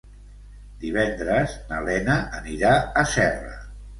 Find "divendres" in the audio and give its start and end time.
0.83-1.53